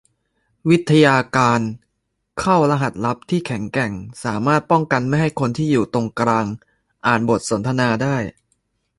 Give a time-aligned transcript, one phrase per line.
[0.69, 1.61] วิทยาการ
[2.39, 3.93] เข้ารหัสลับที่แข็งแกร่ง
[4.23, 6.45] สามารถป้องกันไม่ให้คนที่อยู่ตรงกลาง
[7.07, 8.17] อ่านบทสนทนาได้